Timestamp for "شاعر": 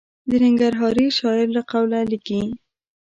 1.17-1.47